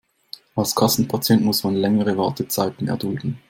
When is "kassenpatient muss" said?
0.73-1.63